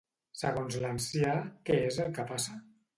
[0.39, 1.37] Segons l'ancià,
[1.69, 2.63] què és el que passa?